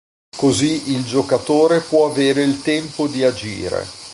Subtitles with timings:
[0.35, 3.85] Così il giocatore può avere il tempo di agire.